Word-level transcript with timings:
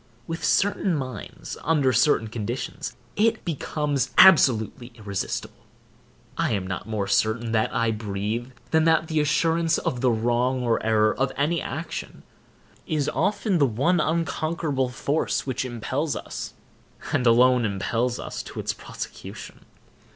With 0.25 0.43
certain 0.43 0.95
minds, 0.95 1.59
under 1.63 1.93
certain 1.93 2.27
conditions, 2.27 2.95
it 3.15 3.45
becomes 3.45 4.09
absolutely 4.17 4.91
irresistible. 4.95 5.63
I 6.39 6.53
am 6.53 6.65
not 6.65 6.87
more 6.89 7.05
certain 7.05 7.51
that 7.51 7.71
I 7.71 7.91
breathe, 7.91 8.49
than 8.71 8.85
that 8.85 9.09
the 9.09 9.19
assurance 9.19 9.77
of 9.77 10.01
the 10.01 10.09
wrong 10.09 10.63
or 10.63 10.83
error 10.83 11.13
of 11.13 11.31
any 11.37 11.61
action 11.61 12.23
is 12.87 13.09
often 13.09 13.59
the 13.59 13.67
one 13.67 13.99
unconquerable 13.99 14.89
force 14.89 15.45
which 15.45 15.63
impels 15.65 16.15
us, 16.15 16.55
and 17.13 17.27
alone 17.27 17.63
impels 17.63 18.19
us 18.19 18.41
to 18.41 18.59
its 18.59 18.73
prosecution. 18.73 19.65